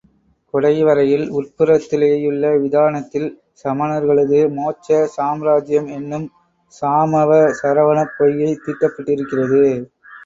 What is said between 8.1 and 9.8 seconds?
பொய்கை தீட்டப்பட்டிருக்கிறது.